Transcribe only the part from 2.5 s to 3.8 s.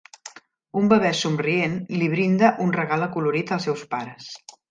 un regal acolorit als